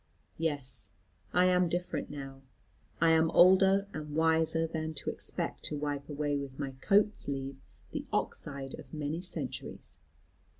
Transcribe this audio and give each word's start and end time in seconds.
Yes, 0.39 0.93
I 1.31 1.45
am 1.45 1.69
different 1.69 2.09
now. 2.09 2.41
I 2.99 3.11
am 3.11 3.29
older 3.29 3.87
and 3.93 4.15
wiser 4.15 4.65
than 4.65 4.95
to 4.95 5.11
expect 5.11 5.61
to 5.65 5.77
wipe 5.77 6.09
away 6.09 6.35
with 6.37 6.57
my 6.57 6.71
coat 6.81 7.19
sleeve 7.19 7.61
the 7.91 8.07
oxide 8.11 8.73
of 8.79 8.95
many 8.95 9.21
centuries. 9.21 9.99